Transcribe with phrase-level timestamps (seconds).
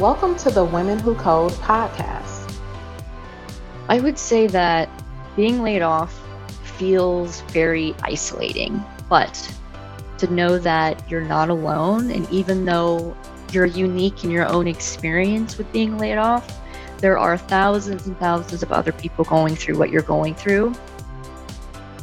[0.00, 2.58] Welcome to the Women Who Code podcast.
[3.90, 4.88] I would say that
[5.36, 6.18] being laid off
[6.78, 9.54] feels very isolating, but
[10.16, 13.14] to know that you're not alone, and even though
[13.52, 16.58] you're unique in your own experience with being laid off,
[17.00, 20.72] there are thousands and thousands of other people going through what you're going through.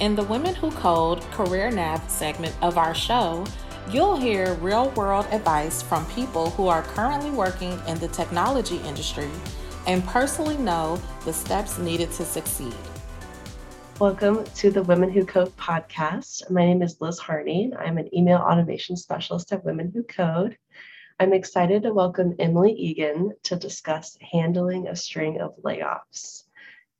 [0.01, 3.43] In the Women Who Code Career Nav segment of our show,
[3.89, 9.29] You'll hear real world advice from people who are currently working in the technology industry
[9.87, 12.75] and personally know the steps needed to succeed.
[13.97, 16.51] Welcome to the Women Who Code podcast.
[16.51, 17.71] My name is Liz Harney.
[17.79, 20.57] I'm an email automation specialist at Women Who Code.
[21.17, 26.43] I'm excited to welcome Emily Egan to discuss handling a string of layoffs.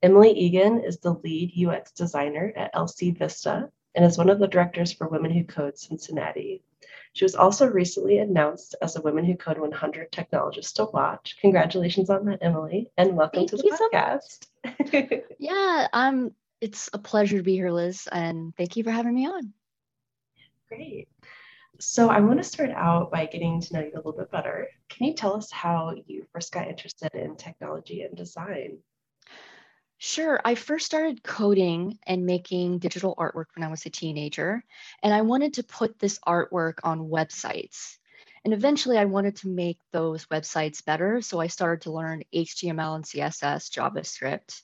[0.02, 4.92] Emily Egan is the lead UX designer at LCvista and is one of the directors
[4.92, 6.57] for Women Who Code Cincinnati.
[7.18, 11.36] She was also recently announced as a Women Who Code 100 technologist to watch.
[11.40, 14.46] Congratulations on that, Emily, and welcome Thank to the podcast.
[14.88, 19.16] So yeah, um, it's a pleasure to be here, Liz, and thank you for having
[19.16, 19.52] me on.
[20.68, 21.08] Great.
[21.80, 24.68] So I want to start out by getting to know you a little bit better.
[24.88, 28.78] Can you tell us how you first got interested in technology and design?
[29.98, 30.40] Sure.
[30.44, 34.62] I first started coding and making digital artwork when I was a teenager,
[35.02, 37.96] and I wanted to put this artwork on websites.
[38.44, 41.20] And eventually, I wanted to make those websites better.
[41.20, 44.62] So I started to learn HTML and CSS, JavaScript.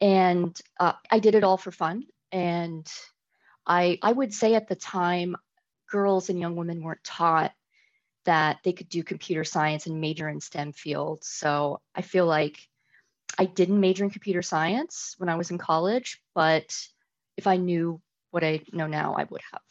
[0.00, 2.04] And uh, I did it all for fun.
[2.32, 2.86] And
[3.64, 5.36] I, I would say at the time,
[5.88, 7.52] girls and young women weren't taught
[8.24, 11.28] that they could do computer science and major in STEM fields.
[11.28, 12.58] So I feel like
[13.36, 16.76] I didn't major in computer science when I was in college, but
[17.36, 19.62] if I knew what I know now, I would have.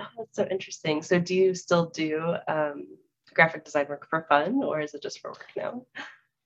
[0.00, 1.02] Oh, that's so interesting.
[1.02, 2.86] So, do you still do um,
[3.34, 5.86] graphic design work for fun, or is it just for work now?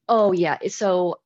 [0.08, 0.58] Oh yeah.
[0.68, 1.20] So,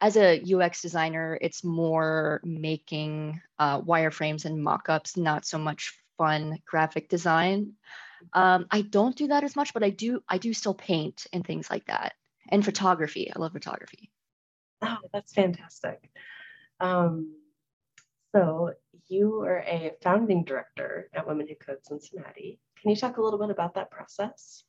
[0.00, 6.58] as a UX designer, it's more making uh, wireframes and mockups, not so much fun
[6.66, 7.74] graphic design.
[8.32, 10.22] Um, I don't do that as much, but I do.
[10.28, 12.14] I do still paint and things like that,
[12.48, 13.32] and photography.
[13.34, 14.10] I love photography.
[14.82, 16.10] Oh, that's fantastic.
[16.80, 17.34] Um,
[18.32, 18.72] so
[19.08, 22.60] you are a founding director at Women Who Code Cincinnati.
[22.80, 24.62] Can you talk a little bit about that process?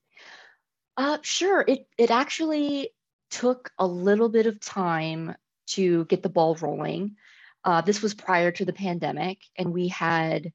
[0.97, 1.63] Uh, sure.
[1.67, 2.91] It it actually
[3.29, 5.35] took a little bit of time
[5.67, 7.15] to get the ball rolling.
[7.63, 10.51] Uh, this was prior to the pandemic, and we had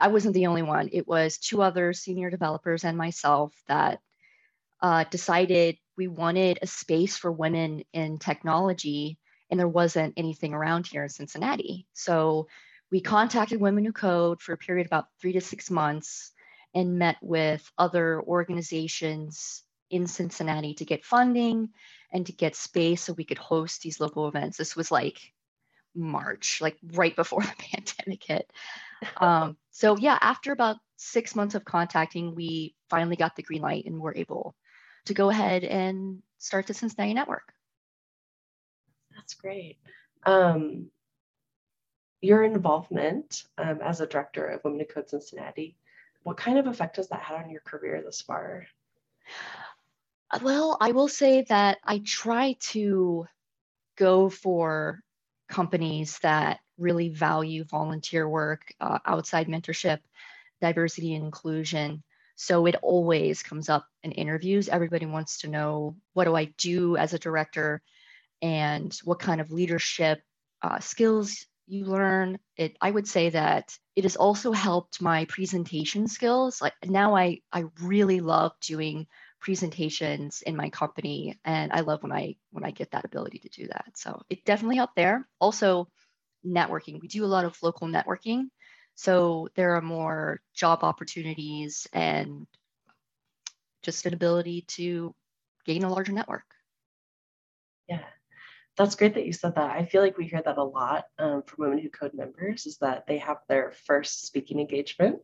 [0.00, 0.90] I wasn't the only one.
[0.92, 4.00] It was two other senior developers and myself that
[4.80, 9.18] uh, decided we wanted a space for women in technology,
[9.50, 11.86] and there wasn't anything around here in Cincinnati.
[11.92, 12.46] So
[12.90, 16.32] we contacted Women Who Code for a period of about three to six months
[16.74, 21.70] and met with other organizations in Cincinnati to get funding
[22.12, 24.56] and to get space so we could host these local events.
[24.56, 25.18] This was like
[25.94, 28.50] March, like right before the pandemic hit.
[29.16, 33.86] Um, so yeah, after about six months of contacting, we finally got the green light
[33.86, 34.54] and were able
[35.08, 37.52] to go ahead and start the Cincinnati Network.
[39.14, 39.78] That's great.
[40.24, 40.90] Um,
[42.20, 45.76] your involvement um, as a director of Women Who Code Cincinnati,
[46.22, 48.66] what kind of effect has that had on your career thus far?
[50.30, 53.26] Uh, well, I will say that I try to
[53.96, 55.00] go for
[55.48, 59.98] companies that really value volunteer work, uh, outside mentorship,
[60.60, 62.02] diversity and inclusion.
[62.40, 64.68] So it always comes up in interviews.
[64.68, 67.82] Everybody wants to know what do I do as a director
[68.40, 70.22] and what kind of leadership
[70.62, 72.38] uh, skills you learn.
[72.56, 76.62] It I would say that it has also helped my presentation skills.
[76.62, 79.08] Like now I I really love doing
[79.40, 83.48] presentations in my company and I love when I when I get that ability to
[83.48, 83.90] do that.
[83.96, 85.28] So it definitely helped there.
[85.40, 85.88] Also
[86.46, 87.00] networking.
[87.00, 88.44] We do a lot of local networking
[88.98, 92.48] so there are more job opportunities and
[93.84, 95.14] just an ability to
[95.64, 96.46] gain a larger network.
[97.88, 98.02] Yeah,
[98.76, 99.70] that's great that you said that.
[99.70, 102.78] I feel like we hear that a lot um, from Women Who Code members is
[102.78, 105.20] that they have their first speaking engagement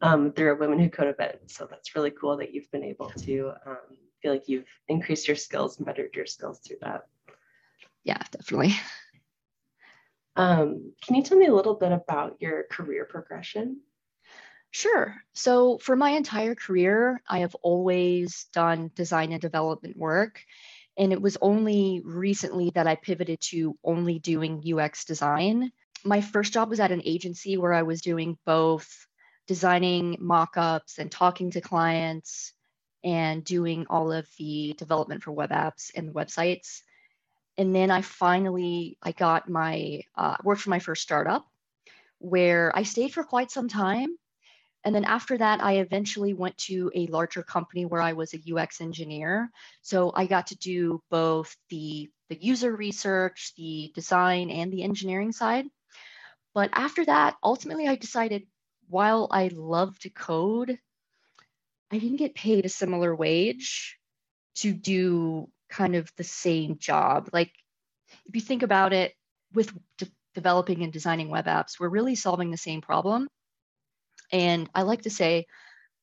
[0.00, 1.36] um, through a Women Who Code event.
[1.48, 5.36] So that's really cool that you've been able to um, feel like you've increased your
[5.36, 7.02] skills and bettered your skills through that.
[8.04, 8.74] Yeah, definitely.
[10.38, 13.80] Um, can you tell me a little bit about your career progression?
[14.70, 15.16] Sure.
[15.34, 20.40] So, for my entire career, I have always done design and development work.
[20.96, 25.72] And it was only recently that I pivoted to only doing UX design.
[26.04, 28.88] My first job was at an agency where I was doing both
[29.48, 32.52] designing mock ups and talking to clients
[33.02, 36.82] and doing all of the development for web apps and websites.
[37.58, 41.44] And then I finally I got my uh, worked for my first startup,
[42.18, 44.16] where I stayed for quite some time.
[44.84, 48.54] And then after that, I eventually went to a larger company where I was a
[48.54, 49.50] UX engineer.
[49.82, 55.32] So I got to do both the, the user research, the design, and the engineering
[55.32, 55.66] side.
[56.54, 58.46] But after that, ultimately, I decided
[58.88, 60.78] while I love to code,
[61.90, 63.98] I didn't get paid a similar wage
[64.56, 67.30] to do kind of the same job.
[67.32, 67.52] Like,
[68.26, 69.14] if you think about it,
[69.52, 73.28] with de- developing and designing web apps, we're really solving the same problem.
[74.32, 75.46] And I like to say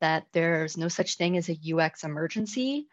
[0.01, 2.87] that there's no such thing as a UX emergency.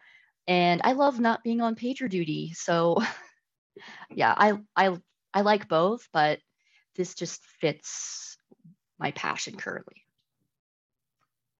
[0.47, 2.53] And I love not being on pager duty.
[2.55, 3.01] So,
[4.11, 4.97] yeah, I, I,
[5.33, 6.39] I like both, but
[6.95, 8.37] this just fits
[8.99, 10.03] my passion currently.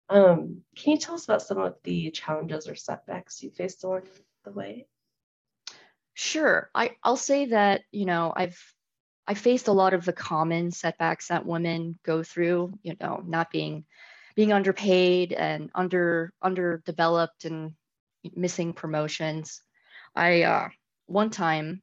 [0.10, 4.04] Um, can you tell us about some of the challenges or setbacks you faced along
[4.44, 4.86] the way?
[6.14, 6.70] Sure.
[6.76, 8.60] I, I'll say that, you know, I've
[9.28, 13.52] I faced a lot of the common setbacks that women go through, you know, not
[13.52, 13.86] being
[14.36, 17.74] being underpaid and under underdeveloped and
[18.36, 19.62] missing promotions.
[20.16, 20.70] I uh,
[21.08, 21.82] one time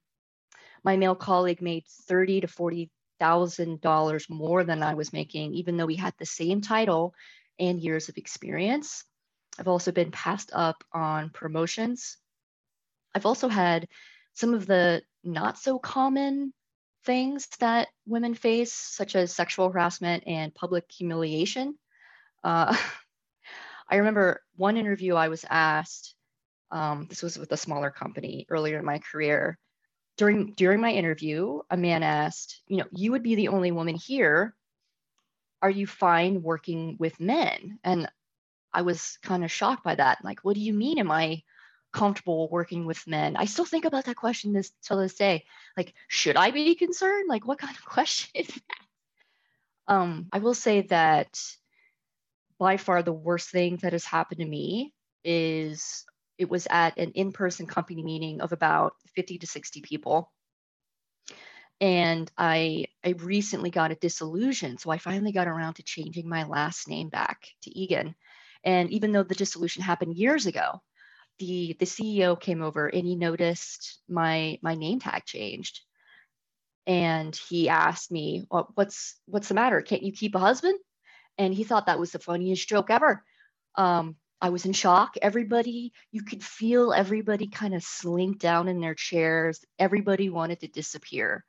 [0.85, 5.77] my male colleague made thirty to forty thousand dollars more than I was making, even
[5.77, 7.15] though we had the same title
[7.59, 9.05] and years of experience.
[9.59, 12.17] I've also been passed up on promotions.
[13.15, 13.89] I've also had
[14.35, 16.53] some of the not so common
[17.05, 21.77] things that women face, such as sexual harassment and public humiliation.
[22.45, 22.77] Uh,
[23.89, 26.15] I remember one interview I was asked,
[26.71, 29.59] um, this was with a smaller company earlier in my career.
[30.17, 33.97] During, during my interview, a man asked, you know, you would be the only woman
[33.97, 34.55] here
[35.63, 37.79] are you fine working with men?
[37.85, 38.11] And
[38.73, 40.25] I was kind of shocked by that.
[40.25, 40.99] Like, what do you mean?
[40.99, 41.43] Am I
[41.93, 43.37] comfortable working with men?
[43.37, 45.45] I still think about that question this till this day.
[45.77, 47.29] Like, should I be concerned?
[47.29, 49.95] Like, what kind of question is that?
[49.95, 51.41] Um, I will say that
[52.59, 54.95] by far the worst thing that has happened to me
[55.25, 56.05] is
[56.39, 60.31] it was at an in-person company meeting of about 50 to 60 people
[61.81, 66.45] and I I recently got a dissolution, so I finally got around to changing my
[66.45, 68.15] last name back to Egan.
[68.63, 70.83] And even though the dissolution happened years ago,
[71.41, 75.81] the the CEO came over and he noticed my my name tag changed,
[76.87, 79.83] and he asked me, well, "What's what's the matter?
[79.83, 80.79] Can't you keep a husband?"
[81.39, 83.25] And he thought that was the funniest joke ever.
[83.75, 85.17] Um, I was in shock.
[85.23, 89.65] Everybody, you could feel everybody kind of slink down in their chairs.
[89.79, 91.45] Everybody wanted to disappear.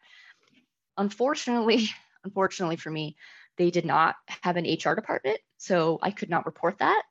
[0.97, 1.89] Unfortunately,
[2.23, 3.17] unfortunately for me,
[3.57, 7.03] they did not have an HR department, so I could not report that.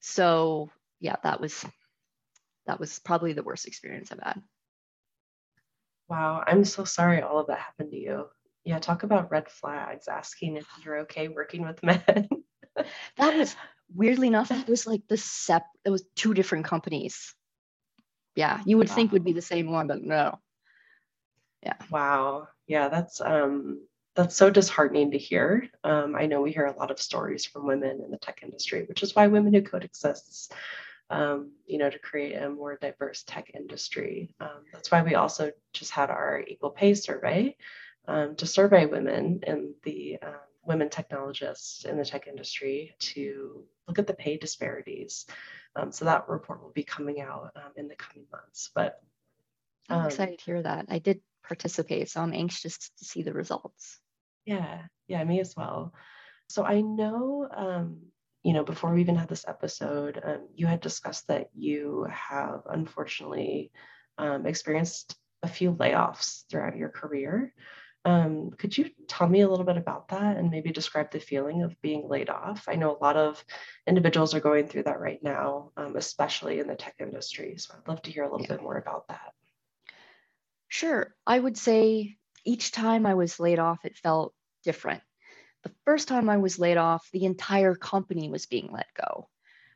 [0.00, 1.64] So yeah, that was
[2.66, 4.42] that was probably the worst experience I've had.
[6.08, 8.26] Wow, I'm so sorry all of that happened to you.
[8.64, 12.04] Yeah, talk about red flags, asking if you're okay working with men.
[13.16, 13.56] that was
[13.94, 17.34] weirdly enough, that was like the sep it was two different companies.
[18.36, 18.94] Yeah, you would wow.
[18.94, 20.38] think would be the same one, but no.
[21.62, 21.76] Yeah.
[21.90, 23.80] Wow yeah that's um
[24.14, 27.66] that's so disheartening to hear um, i know we hear a lot of stories from
[27.66, 30.48] women in the tech industry which is why women who code exists
[31.10, 35.50] um, you know to create a more diverse tech industry um, that's why we also
[35.72, 37.56] just had our equal pay survey
[38.06, 43.98] um, to survey women and the um, women technologists in the tech industry to look
[43.98, 45.26] at the pay disparities
[45.76, 49.00] um, so that report will be coming out in the coming months but
[49.88, 50.86] I'm excited to hear that.
[50.88, 52.10] I did participate.
[52.10, 53.98] So I'm anxious to see the results.
[54.44, 55.94] Yeah, yeah, me as well.
[56.48, 57.98] So I know, um,
[58.44, 62.60] you know, before we even had this episode, um, you had discussed that you have
[62.68, 63.72] unfortunately
[64.18, 67.54] um, experienced a few layoffs throughout your career.
[68.04, 71.62] Um, could you tell me a little bit about that and maybe describe the feeling
[71.62, 72.66] of being laid off?
[72.68, 73.42] I know a lot of
[73.86, 77.56] individuals are going through that right now, um, especially in the tech industry.
[77.56, 79.32] So I'd love to hear a little bit more about that.
[80.68, 81.14] Sure.
[81.26, 84.34] I would say each time I was laid off, it felt
[84.64, 85.02] different.
[85.64, 89.28] The first time I was laid off, the entire company was being let go.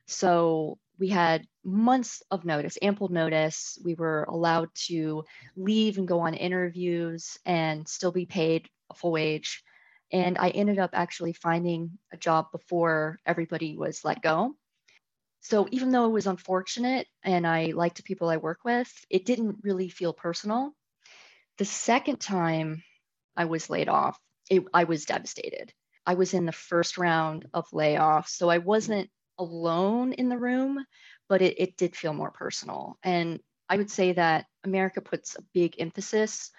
[0.06, 3.78] So we had months of notice, ample notice.
[3.84, 5.24] We were allowed to
[5.56, 9.62] leave and go on interviews and still be paid a full wage.
[10.10, 14.54] And I ended up actually finding a job before everybody was let go.
[15.40, 19.24] So even though it was unfortunate and I liked the people I work with, it
[19.24, 20.74] didn't really feel personal
[21.58, 22.82] the second time
[23.36, 24.18] I was laid off,
[24.50, 25.72] it, I was devastated.
[26.06, 30.84] I was in the first round of layoffs, so I wasn't alone in the room,
[31.28, 32.98] but it, it did feel more personal.
[33.02, 36.50] And I would say that America puts a big emphasis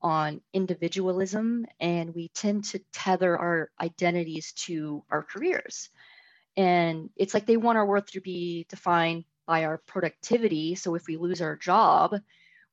[0.00, 5.88] on individualism, and we tend to tether our identities to our careers.
[6.56, 10.74] And it's like they want our worth to be defined by our productivity.
[10.74, 12.14] So if we lose our job,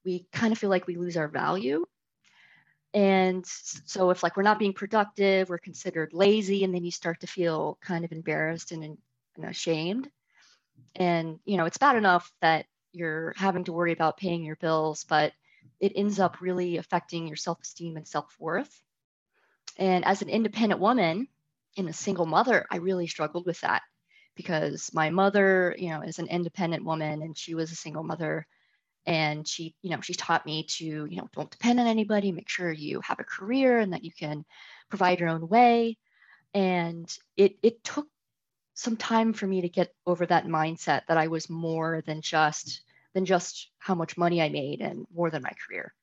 [0.03, 1.85] we kind of feel like we lose our value.
[2.95, 7.19] And so if like we're not being productive, we're considered lazy, and then you start
[7.19, 8.83] to feel kind of embarrassed and,
[9.35, 10.09] and ashamed.
[10.95, 15.03] And you know, it's bad enough that you're having to worry about paying your bills,
[15.03, 15.33] but
[15.81, 18.81] it ends up really affecting your self-esteem and self-worth.
[19.77, 21.27] And as an independent woman
[21.77, 23.81] and a single mother, I really struggled with that
[24.35, 28.47] because my mother, you know, is an independent woman and she was a single mother
[29.05, 32.49] and she you know she taught me to you know don't depend on anybody make
[32.49, 34.45] sure you have a career and that you can
[34.89, 35.97] provide your own way.
[36.53, 37.07] And
[37.37, 38.07] it it took
[38.75, 42.81] some time for me to get over that mindset that i was more than just
[43.13, 45.93] than just how much money i made and more than my career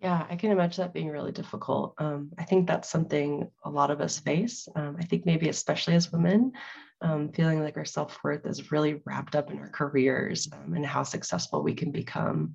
[0.00, 1.94] yeah, I can imagine that being really difficult.
[1.98, 4.68] Um, I think that's something a lot of us face.
[4.76, 6.52] Um, I think maybe especially as women,
[7.00, 10.86] um, feeling like our self worth is really wrapped up in our careers um, and
[10.86, 12.54] how successful we can become.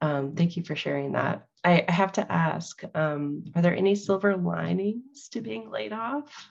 [0.00, 1.46] Um, thank you for sharing that.
[1.64, 6.48] I, I have to ask um, are there any silver linings to being laid off?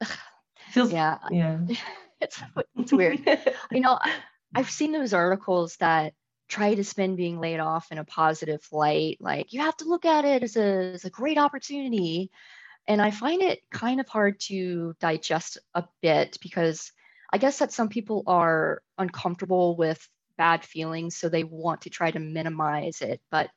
[0.70, 1.18] Feels, yeah.
[1.30, 1.58] Yeah.
[2.20, 2.40] it's,
[2.76, 3.20] it's weird.
[3.72, 3.98] you know,
[4.54, 6.14] I've seen those articles that
[6.54, 9.16] try to spin being laid off in a positive light.
[9.20, 12.30] Like you have to look at it as a, as a great opportunity.
[12.86, 16.92] And I find it kind of hard to digest a bit because
[17.32, 20.08] I guess that some people are uncomfortable with
[20.38, 23.20] bad feelings, so they want to try to minimize it.
[23.32, 23.50] But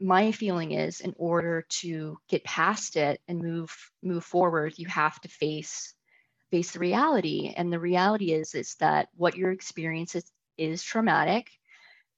[0.00, 3.70] my feeling is in order to get past it and move
[4.02, 5.94] move forward, you have to face
[6.50, 7.54] face the reality.
[7.56, 10.24] And the reality is is that what your experience is,
[10.58, 11.48] is traumatic.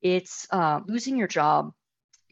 [0.03, 1.73] It's uh, losing your job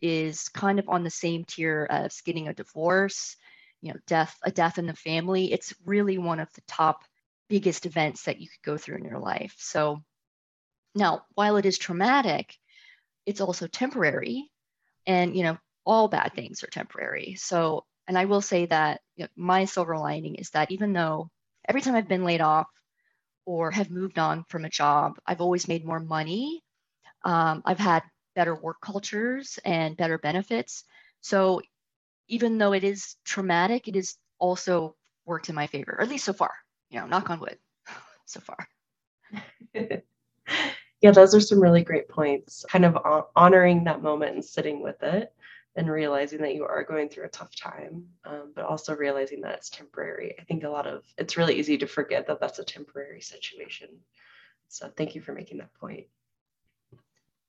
[0.02, 3.36] is kind of on the same tier as getting a divorce
[3.82, 5.52] you know death a death in the family.
[5.52, 7.04] It's really one of the top
[7.48, 9.54] biggest events that you could go through in your life.
[9.58, 10.02] So
[10.94, 12.56] now while it is traumatic
[13.26, 14.50] it's also temporary
[15.06, 17.34] and you know all bad things are temporary.
[17.36, 21.30] So and i will say that you know, my silver lining is that even though
[21.68, 22.68] every time i've been laid off
[23.46, 26.62] or have moved on from a job i've always made more money
[27.24, 28.02] um, i've had
[28.34, 30.84] better work cultures and better benefits
[31.20, 31.60] so
[32.30, 34.96] even though it is traumatic, it has also
[35.26, 36.52] worked in my favor, or at least so far.
[36.88, 37.58] You know, knock on wood,
[38.24, 38.68] so far.
[39.74, 42.64] yeah, those are some really great points.
[42.68, 42.96] Kind of
[43.36, 45.32] honoring that moment and sitting with it
[45.76, 49.54] and realizing that you are going through a tough time, um, but also realizing that
[49.54, 50.34] it's temporary.
[50.38, 53.88] I think a lot of it's really easy to forget that that's a temporary situation.
[54.68, 56.06] So thank you for making that point.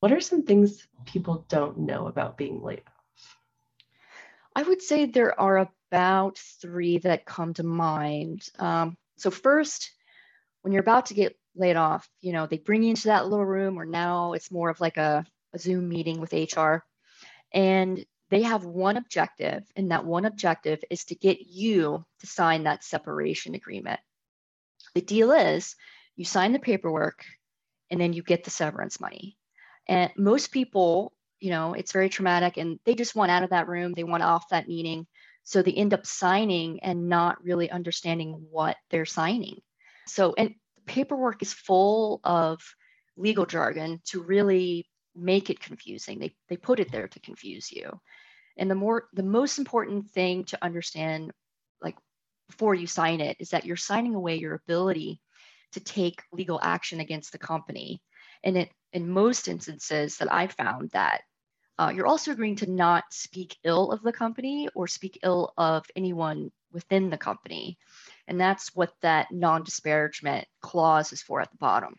[0.02, 3.38] What are some things people don't know about being laid off?
[4.56, 8.48] I would say there are about three that come to mind.
[8.58, 9.92] Um, so first,
[10.64, 13.46] when you're about to get laid off, you know, they bring you into that little
[13.46, 16.78] room, or now it's more of like a, a Zoom meeting with HR,
[17.54, 22.64] and they have one objective, and that one objective is to get you to sign
[22.64, 24.00] that separation agreement.
[24.96, 25.76] The deal is
[26.16, 27.24] you sign the paperwork
[27.92, 29.38] and then you get the severance money.
[29.88, 33.68] And most people you know, it's very traumatic and they just want out of that
[33.68, 33.94] room.
[33.94, 35.08] They want off that meeting.
[35.44, 39.60] So they end up signing and not really understanding what they're signing.
[40.08, 40.54] So, and
[40.86, 42.62] paperwork is full of
[43.18, 44.86] legal jargon to really
[45.16, 46.20] make it confusing.
[46.20, 48.00] They, they put it there to confuse you.
[48.56, 51.32] And the more, the most important thing to understand,
[51.82, 51.96] like
[52.50, 55.20] before you sign it, is that you're signing away your ability
[55.72, 58.00] to take legal action against the company.
[58.44, 61.22] And it, in most instances that I found that
[61.80, 65.86] uh, you're also agreeing to not speak ill of the company or speak ill of
[65.96, 67.78] anyone within the company.
[68.28, 71.96] And that's what that non disparagement clause is for at the bottom.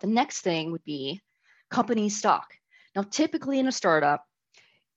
[0.00, 1.20] The next thing would be
[1.70, 2.46] company stock.
[2.94, 4.24] Now, typically in a startup,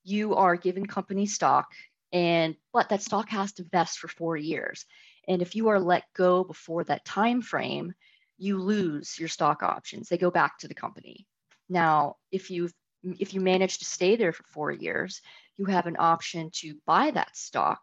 [0.03, 1.67] you are given company stock,
[2.13, 4.85] and but that stock has to vest for four years.
[5.27, 7.93] And if you are let go before that time frame,
[8.39, 10.09] you lose your stock options.
[10.09, 11.27] They go back to the company.
[11.67, 15.21] Now, if you've if you manage to stay there for four years,
[15.57, 17.79] you have an option to buy that stock.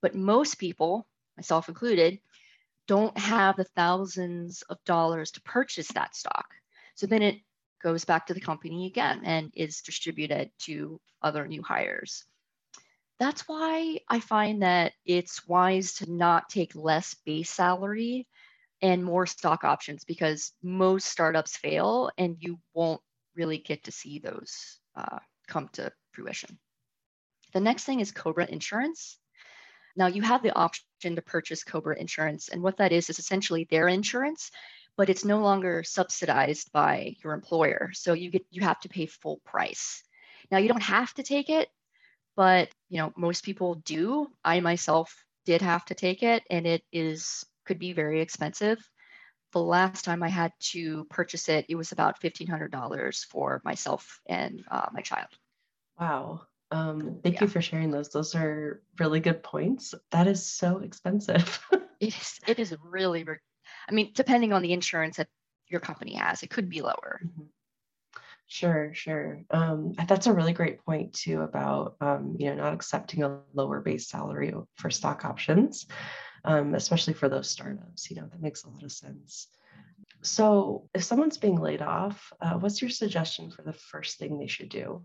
[0.00, 2.20] But most people, myself included,
[2.86, 6.46] don't have the thousands of dollars to purchase that stock.
[6.94, 7.40] So then it
[7.82, 12.24] goes back to the company again and is distributed to other new hires.
[13.18, 18.26] That's why I find that it's wise to not take less base salary
[18.82, 23.00] and more stock options because most startups fail and you won't
[23.34, 26.58] really get to see those uh, come to fruition.
[27.52, 29.18] The next thing is Cobra Insurance.
[29.96, 33.66] Now you have the option to purchase Cobra Insurance, and what that is is essentially
[33.70, 34.50] their insurance,
[34.96, 37.90] but it's no longer subsidized by your employer.
[37.92, 40.02] So you get you have to pay full price.
[40.50, 41.68] Now you don't have to take it,
[42.36, 44.28] but you know most people do.
[44.44, 45.12] I myself
[45.44, 48.78] did have to take it, and it is could be very expensive.
[49.52, 53.62] The last time I had to purchase it, it was about fifteen hundred dollars for
[53.64, 55.28] myself and uh, my child.
[56.00, 56.40] Wow.
[56.72, 57.42] Um, thank yeah.
[57.42, 58.08] you for sharing those.
[58.08, 59.94] Those are really good points.
[60.10, 61.60] That is so expensive.
[62.00, 62.40] it is.
[62.48, 63.24] It is really.
[63.88, 65.28] I mean, depending on the insurance that
[65.68, 67.20] your company has, it could be lower.
[67.24, 67.44] Mm-hmm.
[68.48, 69.44] Sure, sure.
[69.52, 73.80] Um, that's a really great point too about um, you know not accepting a lower
[73.80, 75.86] base salary for stock options,
[76.44, 78.10] um, especially for those startups.
[78.10, 79.48] You know that makes a lot of sense.
[80.22, 84.46] So, if someone's being laid off, uh, what's your suggestion for the first thing they
[84.46, 85.02] should do?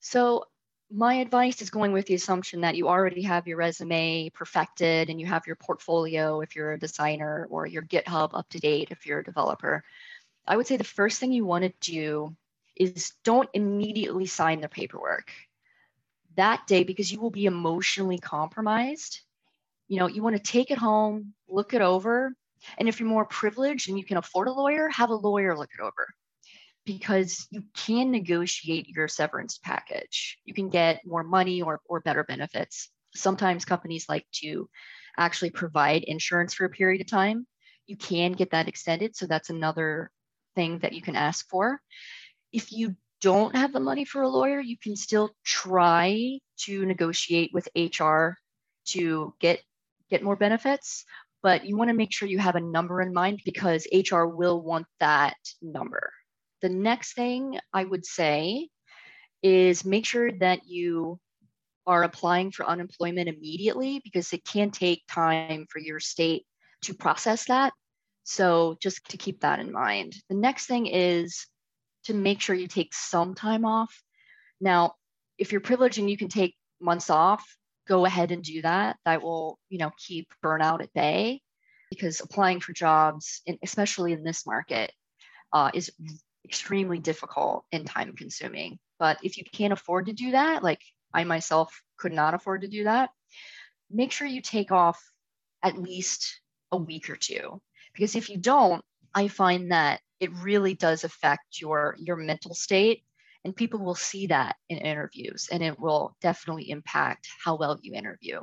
[0.00, 0.44] So,
[0.90, 5.18] my advice is going with the assumption that you already have your resume perfected and
[5.18, 9.06] you have your portfolio if you're a designer or your GitHub up to date if
[9.06, 9.82] you're a developer.
[10.46, 12.36] I would say the first thing you want to do
[12.76, 15.32] is don't immediately sign the paperwork
[16.36, 19.20] that day because you will be emotionally compromised.
[19.94, 22.34] You know, you want to take it home, look it over,
[22.78, 25.70] and if you're more privileged and you can afford a lawyer, have a lawyer look
[25.78, 26.08] it over
[26.84, 30.38] because you can negotiate your severance package.
[30.44, 32.90] You can get more money or, or better benefits.
[33.14, 34.68] Sometimes companies like to
[35.16, 37.46] actually provide insurance for a period of time.
[37.86, 39.14] You can get that extended.
[39.14, 40.10] So that's another
[40.56, 41.80] thing that you can ask for.
[42.52, 47.52] If you don't have the money for a lawyer, you can still try to negotiate
[47.54, 48.38] with HR
[48.86, 49.60] to get
[50.14, 51.04] get more benefits,
[51.42, 54.62] but you want to make sure you have a number in mind because HR will
[54.62, 56.12] want that number.
[56.62, 58.68] The next thing I would say
[59.42, 61.18] is make sure that you
[61.86, 66.46] are applying for unemployment immediately because it can take time for your state
[66.82, 67.72] to process that.
[68.22, 70.14] So just to keep that in mind.
[70.30, 71.46] The next thing is
[72.04, 73.92] to make sure you take some time off.
[74.60, 74.94] Now,
[75.38, 77.44] if you're privileged and you can take months off,
[77.86, 78.96] go ahead and do that.
[79.04, 81.42] That will, you know, keep burnout at bay
[81.90, 84.92] because applying for jobs, especially in this market,
[85.52, 85.90] uh, is
[86.44, 88.78] extremely difficult and time consuming.
[88.98, 90.80] But if you can't afford to do that, like
[91.12, 93.10] I myself could not afford to do that,
[93.90, 95.00] make sure you take off
[95.62, 96.40] at least
[96.72, 97.60] a week or two.
[97.94, 103.04] Because if you don't, I find that it really does affect your your mental state
[103.44, 107.92] and people will see that in interviews and it will definitely impact how well you
[107.94, 108.40] interview.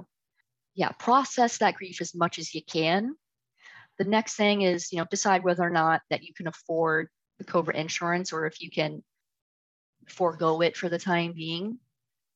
[0.76, 3.16] Yeah, process that grief as much as you can.
[3.98, 7.10] The next thing is, you know, decide whether or not that you can afford
[7.40, 9.04] the Cobra insurance or if you can
[10.08, 11.80] forego it for the time being.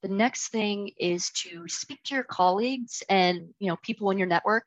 [0.01, 4.27] The next thing is to speak to your colleagues and you know people in your
[4.27, 4.65] network.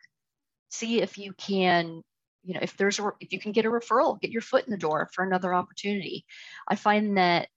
[0.71, 2.03] See if you can,
[2.43, 4.71] you know, if there's a if you can get a referral, get your foot in
[4.71, 6.25] the door for another opportunity.
[6.67, 7.49] I find that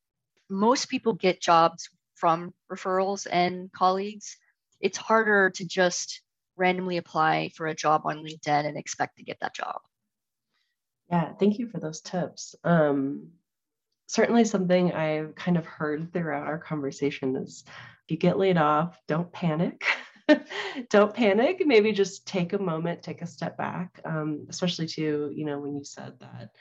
[0.52, 4.38] most people get jobs from referrals and colleagues.
[4.80, 6.22] It's harder to just
[6.58, 9.80] randomly apply for a job on LinkedIn and expect to get that job.
[11.10, 12.56] Yeah, thank you for those tips.
[12.64, 13.30] Um,
[14.08, 19.00] certainly something I've kind of heard throughout our conversation is if you get laid off,
[19.08, 19.84] don't panic.
[20.90, 21.62] don't panic.
[21.66, 25.76] Maybe just take a moment, take a step back, um, especially to, you know, when
[25.76, 26.52] you said that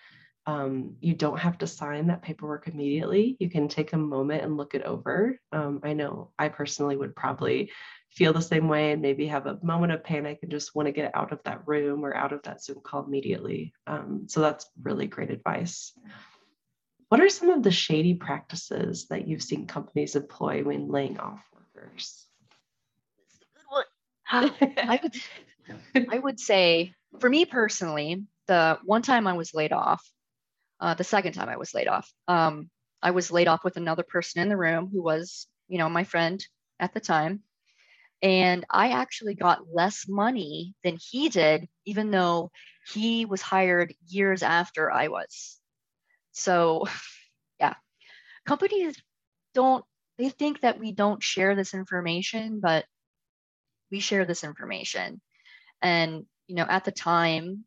[0.47, 3.37] um, you don't have to sign that paperwork immediately.
[3.39, 5.39] You can take a moment and look it over.
[5.53, 7.71] Um, I know I personally would probably
[8.11, 10.93] feel the same way and maybe have a moment of panic and just want to
[10.93, 13.73] get out of that room or out of that Zoom call immediately.
[13.87, 15.93] Um, so that's really great advice.
[17.09, 21.45] What are some of the shady practices that you've seen companies employ when laying off
[21.53, 22.27] workers?
[24.33, 25.15] I would,
[26.09, 30.09] I would say, for me personally, the one time I was laid off,
[30.81, 32.71] uh, the second time I was laid off, um,
[33.03, 36.05] I was laid off with another person in the room who was, you know, my
[36.05, 36.45] friend
[36.79, 37.43] at the time.
[38.23, 42.51] And I actually got less money than he did, even though
[42.93, 45.59] he was hired years after I was.
[46.33, 46.87] So,
[47.61, 47.75] yeah,
[48.47, 49.01] companies
[49.55, 49.85] don't,
[50.19, 52.85] they think that we don't share this information, but
[53.91, 55.21] we share this information.
[55.81, 57.65] And, you know, at the time,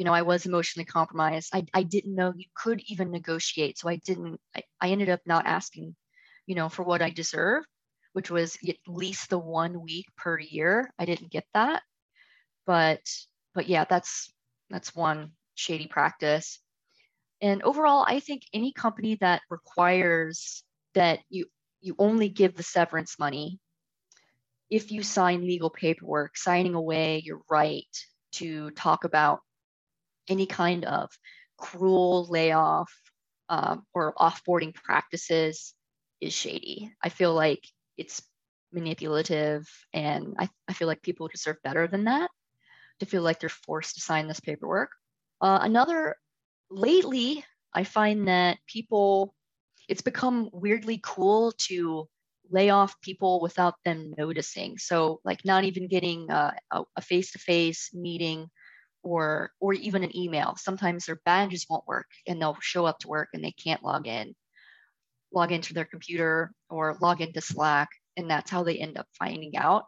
[0.00, 1.50] you know, I was emotionally compromised.
[1.52, 3.78] I, I didn't know you could even negotiate.
[3.78, 5.94] So I didn't, I, I ended up not asking,
[6.46, 7.64] you know, for what I deserve
[8.12, 10.92] which was at least the one week per year.
[10.98, 11.82] I didn't get that.
[12.66, 13.00] But
[13.54, 14.32] but yeah, that's
[14.68, 16.60] that's one shady practice.
[17.40, 20.62] And overall, I think any company that requires
[20.94, 21.46] that you
[21.80, 23.58] you only give the severance money
[24.68, 27.88] if you sign legal paperwork, signing away your right
[28.32, 29.40] to talk about
[30.30, 31.10] any kind of
[31.58, 32.90] cruel layoff
[33.50, 35.74] um, or offboarding practices
[36.20, 36.92] is shady.
[37.02, 37.66] I feel like
[37.98, 38.22] it's
[38.72, 42.30] manipulative, and I, I feel like people deserve better than that
[43.00, 44.90] to feel like they're forced to sign this paperwork.
[45.40, 46.16] Uh, another,
[46.70, 49.34] lately, I find that people,
[49.88, 52.08] it's become weirdly cool to
[52.50, 54.76] lay off people without them noticing.
[54.78, 56.54] So, like, not even getting a
[57.00, 58.50] face to face meeting
[59.02, 60.54] or or even an email.
[60.56, 64.06] Sometimes their badges won't work and they'll show up to work and they can't log
[64.06, 64.34] in,
[65.32, 69.56] log into their computer or log into Slack, and that's how they end up finding
[69.56, 69.84] out.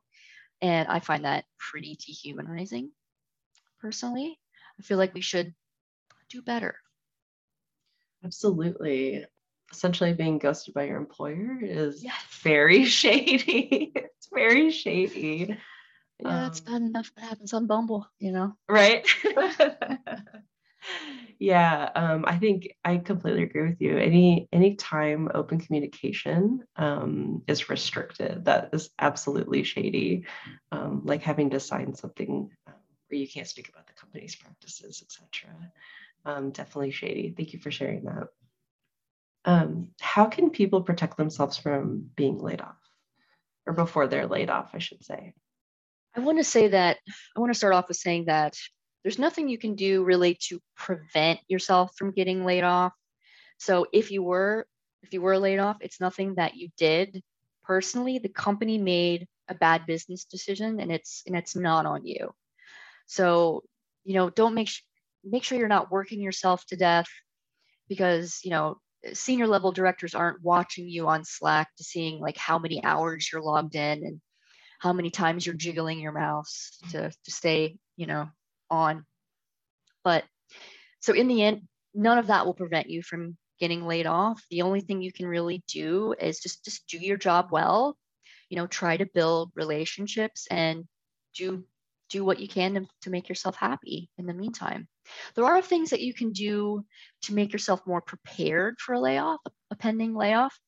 [0.61, 2.91] And I find that pretty dehumanizing
[3.81, 4.39] personally.
[4.79, 5.53] I feel like we should
[6.31, 6.77] do better.
[8.25, 9.25] Absolutely.
[9.73, 12.23] Essentially, being ghosted by your employer is yes.
[12.43, 13.93] very shady.
[13.95, 15.57] it's very shady.
[16.21, 18.57] Yeah, um, it's bad enough that happens on Bumble, you know?
[18.69, 19.07] Right.
[21.39, 23.97] yeah, um, I think I completely agree with you.
[23.97, 30.25] Any any time open communication um, is restricted, that is absolutely shady.
[30.71, 32.75] Um, like having to sign something um,
[33.09, 35.55] where you can't speak about the company's practices, etc.
[36.25, 37.35] Um, definitely shady.
[37.37, 38.29] Thank you for sharing that.
[39.45, 42.79] Um, how can people protect themselves from being laid off,
[43.67, 45.35] or before they're laid off, I should say?
[46.15, 46.99] I want to say that
[47.37, 48.57] I want to start off with saying that
[49.03, 52.93] there's nothing you can do really to prevent yourself from getting laid off.
[53.59, 54.67] So if you were
[55.03, 57.23] if you were laid off, it's nothing that you did
[57.65, 58.19] personally.
[58.19, 62.33] The company made a bad business decision and it's and it's not on you.
[63.07, 63.65] So,
[64.05, 64.83] you know, don't make sh-
[65.25, 67.09] make sure you're not working yourself to death
[67.89, 68.79] because, you know,
[69.13, 73.43] senior level directors aren't watching you on Slack to seeing like how many hours you're
[73.43, 74.21] logged in and
[74.83, 78.29] how many times you're jiggling your mouse to, to stay, you know,
[78.69, 79.07] on.
[80.03, 80.25] But
[80.99, 84.43] so in the end, none of that will prevent you from getting laid off.
[84.51, 87.97] The only thing you can really do is just just do your job well.
[88.49, 90.85] You know, try to build relationships and
[91.37, 91.65] do
[92.11, 94.89] do what you can to, to make yourself happy in the meantime.
[95.37, 96.85] There are things that you can do
[97.23, 99.39] to make yourself more prepared for a layoff,
[99.71, 100.59] a pending layoff.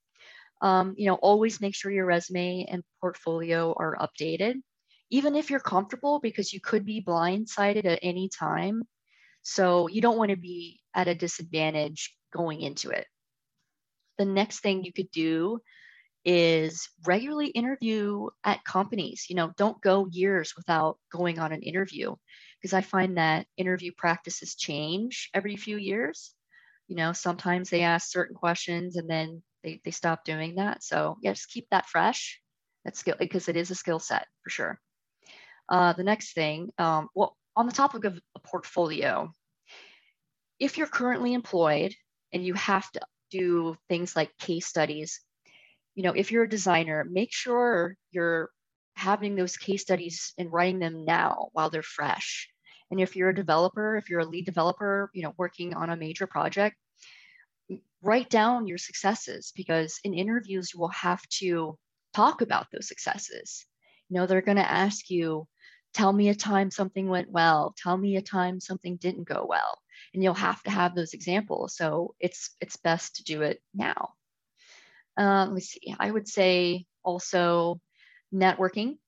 [0.64, 4.54] Um, you know, always make sure your resume and portfolio are updated,
[5.10, 8.82] even if you're comfortable, because you could be blindsided at any time.
[9.42, 13.06] So you don't want to be at a disadvantage going into it.
[14.16, 15.60] The next thing you could do
[16.24, 19.26] is regularly interview at companies.
[19.28, 22.14] You know, don't go years without going on an interview
[22.58, 26.32] because I find that interview practices change every few years.
[26.88, 30.84] You know, sometimes they ask certain questions and then they, they stop doing that.
[30.84, 32.40] So yeah, just keep that fresh.
[32.84, 34.78] That's skill because it is a skill set for sure.
[35.68, 39.30] Uh, the next thing, um, well, on the topic of a portfolio,
[40.60, 41.94] if you're currently employed
[42.32, 43.00] and you have to
[43.30, 45.20] do things like case studies,
[45.94, 48.50] you know, if you're a designer, make sure you're
[48.96, 52.48] having those case studies and writing them now while they're fresh.
[52.90, 55.96] And if you're a developer, if you're a lead developer, you know, working on a
[55.96, 56.76] major project,
[58.04, 61.78] write down your successes because in interviews you will have to
[62.14, 63.66] talk about those successes.
[64.08, 65.46] You know they're going to ask you
[65.94, 67.74] tell me a time something went well.
[67.78, 69.78] Tell me a time something didn't go well.
[70.12, 71.76] And you'll have to have those examples.
[71.76, 74.10] So it's it's best to do it now.
[75.18, 75.94] Uh, let me see.
[75.98, 77.80] I would say also
[78.34, 78.98] networking.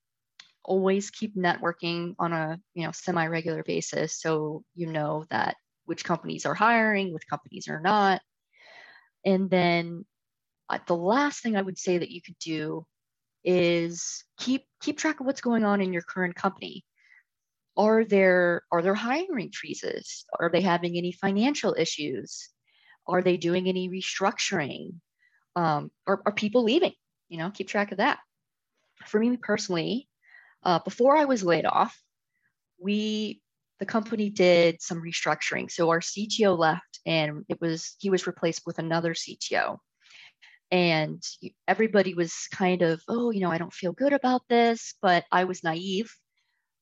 [0.64, 6.44] Always keep networking on a you know semi-regular basis so you know that which companies
[6.44, 8.20] are hiring which companies are not
[9.26, 10.06] and then
[10.70, 12.86] uh, the last thing I would say that you could do
[13.44, 16.84] is keep keep track of what's going on in your current company.
[17.76, 20.24] Are there are there hiring freezes?
[20.38, 22.48] Are they having any financial issues?
[23.06, 24.94] Are they doing any restructuring?
[25.54, 26.92] Um, are, are people leaving?
[27.28, 28.18] You know, keep track of that.
[29.06, 30.08] For me personally,
[30.62, 32.00] uh, before I was laid off,
[32.78, 33.40] we
[33.78, 35.70] the company did some restructuring.
[35.70, 39.78] So our CTO left and it was he was replaced with another CTO.
[40.70, 41.22] And
[41.68, 45.44] everybody was kind of, oh, you know, I don't feel good about this, but I
[45.44, 46.12] was naive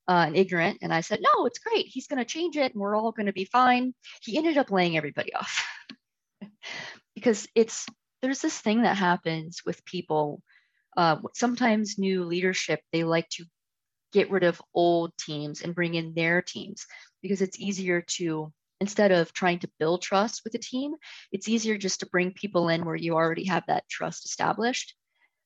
[0.08, 0.78] uh, and ignorant.
[0.80, 1.86] And I said, no, it's great.
[1.88, 3.94] He's going to change it and we're all going to be fine.
[4.22, 5.66] He ended up laying everybody off
[7.14, 7.86] because it's
[8.22, 10.42] there's this thing that happens with people.
[10.96, 13.44] Uh, sometimes new leadership, they like to
[14.14, 16.86] get rid of old teams and bring in their teams
[17.20, 18.50] because it's easier to
[18.80, 20.92] instead of trying to build trust with a team
[21.32, 24.94] it's easier just to bring people in where you already have that trust established.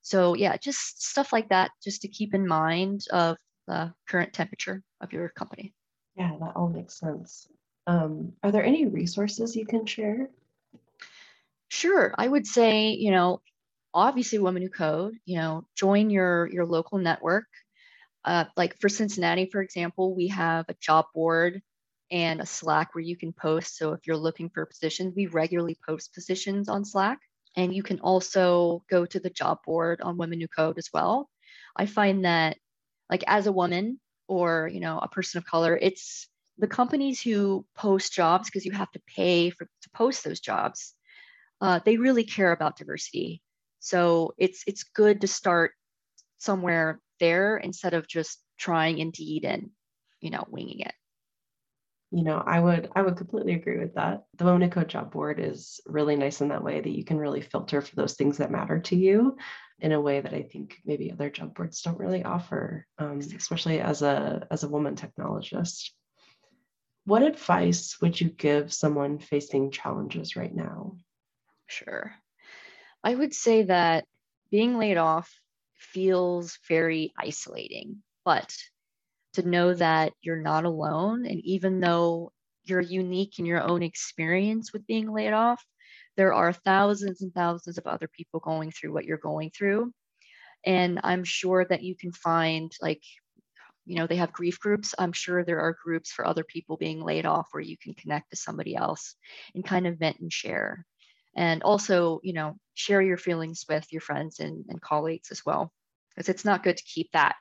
[0.02, 4.82] So yeah just stuff like that just to keep in mind of the current temperature
[5.00, 5.74] of your company.
[6.14, 7.48] Yeah that all makes sense.
[7.86, 10.28] Um, are there any resources you can share?
[11.68, 12.14] Sure.
[12.18, 13.40] I would say you know
[13.94, 17.46] obviously women who code you know join your your local network
[18.28, 21.62] uh, like for cincinnati for example we have a job board
[22.10, 23.76] and a slack where you can post.
[23.76, 27.18] So if you're looking for positions we regularly post positions on slack.
[27.56, 31.28] And you can also go to the job board on women who code as well.
[31.74, 32.58] I find that
[33.10, 37.64] like as a woman or you know a person of color it's the companies who
[37.74, 40.94] post jobs because you have to pay for to post those jobs
[41.60, 43.42] uh, they really care about diversity.
[43.80, 45.72] So it's it's good to start
[46.38, 49.70] somewhere there instead of just trying Indeed and
[50.20, 50.94] you know winging it.
[52.10, 54.24] You know, I would I would completely agree with that.
[54.38, 57.82] The Code job board is really nice in that way that you can really filter
[57.82, 59.36] for those things that matter to you
[59.80, 63.80] in a way that I think maybe other job boards don't really offer, um, especially
[63.80, 65.90] as a as a woman technologist.
[67.04, 70.96] What advice would you give someone facing challenges right now?
[71.66, 72.14] Sure.
[73.04, 74.04] I would say that
[74.50, 75.30] being laid off
[75.78, 78.54] feels very isolating, but
[79.34, 82.32] to know that you're not alone, and even though
[82.64, 85.64] you're unique in your own experience with being laid off,
[86.16, 89.92] there are thousands and thousands of other people going through what you're going through.
[90.66, 93.02] And I'm sure that you can find, like,
[93.86, 94.94] you know, they have grief groups.
[94.98, 98.30] I'm sure there are groups for other people being laid off where you can connect
[98.30, 99.14] to somebody else
[99.54, 100.84] and kind of vent and share
[101.38, 105.72] and also you know share your feelings with your friends and, and colleagues as well
[106.10, 107.36] because it's not good to keep that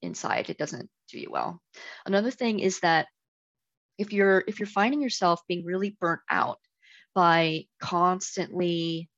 [0.00, 0.48] inside.
[0.48, 1.60] It doesn't do you well.
[2.06, 3.08] Another thing is that
[3.98, 6.58] if you're if you're finding yourself being really burnt out
[7.14, 9.10] by constantly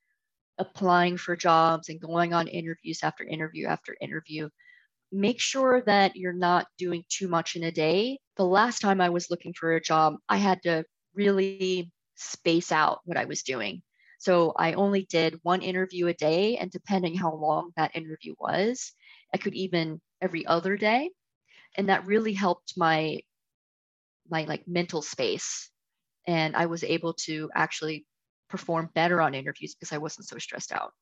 [0.57, 4.49] applying for jobs and going on interviews after interview after interview
[5.13, 8.19] make sure that you're not doing too much in a day.
[8.37, 13.01] The last time i was looking for a job i had to really space out
[13.05, 13.83] what i was doing
[14.19, 18.93] so I only did one interview a day, and depending how long that interview was,
[19.33, 21.11] I could even every other day,
[21.77, 23.21] and that really helped my
[24.29, 25.71] my like mental space,
[26.27, 28.07] and I was able to actually
[28.51, 30.93] perform better on interviews because I wasn't so stressed out.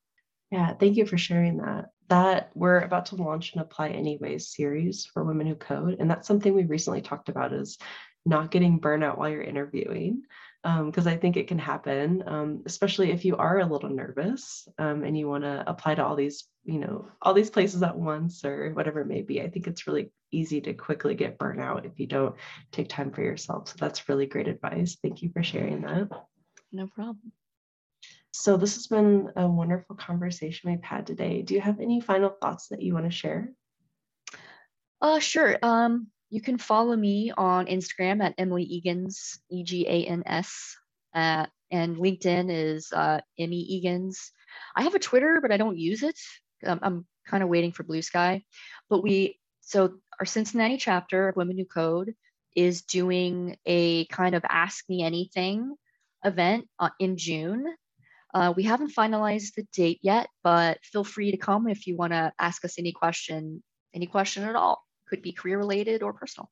[0.51, 1.87] Yeah, thank you for sharing that.
[2.09, 6.29] That we're about to launch an Apply Anyways series for women who code, and that's
[6.29, 7.79] something we recently talked about is
[8.27, 10.23] not getting burnout while you're interviewing
[10.67, 14.67] because um, I think it can happen, um, especially if you are a little nervous
[14.79, 17.97] um, and you want to apply to all these, you know, all these places at
[17.97, 19.41] once or whatever it may be.
[19.41, 22.35] I think it's really easy to quickly get burnout if you don't
[22.73, 23.69] take time for yourself.
[23.69, 24.97] So that's really great advice.
[25.01, 26.09] Thank you for sharing that.
[26.73, 27.31] No problem.
[28.33, 31.43] So this has been a wonderful conversation we've had today.
[31.43, 33.53] Do you have any final thoughts that you want to share?
[35.01, 35.59] Uh, sure.
[35.63, 40.77] Um, you can follow me on Instagram at Emily Egans, E G A N S,
[41.15, 44.31] uh, and LinkedIn is uh, Emmy Egans.
[44.75, 46.19] I have a Twitter, but I don't use it.
[46.65, 48.43] Um, I'm kind of waiting for Bluesky.
[48.89, 52.15] But we, so our Cincinnati chapter of Women Who Code
[52.55, 55.75] is doing a kind of Ask Me Anything
[56.25, 57.67] event uh, in June.
[58.35, 62.13] Uh, we haven't finalized the date yet, but feel free to come if you want
[62.13, 63.63] to ask us any question,
[63.95, 66.51] any question at all could be career related or personal.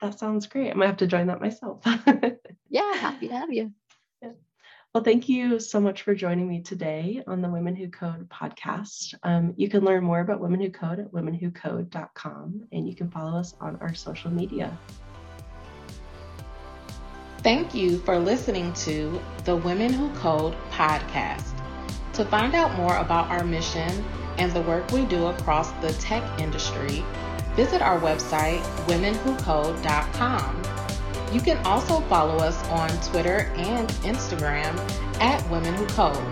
[0.00, 0.70] That sounds great.
[0.70, 1.82] I might have to join that myself.
[2.68, 3.72] yeah, happy to have you.
[4.22, 4.32] Yeah.
[4.94, 9.14] Well, thank you so much for joining me today on the Women Who Code podcast.
[9.22, 13.38] Um, you can learn more about Women Who Code at womenwhocode.com and you can follow
[13.38, 14.76] us on our social media.
[17.42, 21.59] Thank you for listening to the Women Who Code podcast.
[22.20, 24.04] To find out more about our mission,
[24.36, 27.02] and the work we do across the tech industry,
[27.56, 30.62] visit our website, womenwhocode.com.
[31.32, 34.78] You can also follow us on Twitter and Instagram
[35.18, 36.22] at Women Who Code.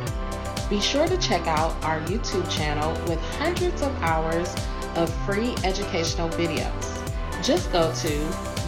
[0.68, 4.54] Be sure to check out our YouTube channel with hundreds of hours
[4.96, 7.02] of free educational videos.
[7.42, 8.08] Just go to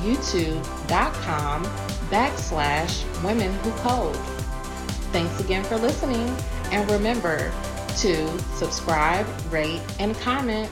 [0.00, 1.64] youtube.com
[2.08, 4.16] backslash women who code.
[5.12, 6.34] Thanks again for listening,
[6.70, 7.52] and remember,
[7.98, 10.70] to subscribe, rate, and comment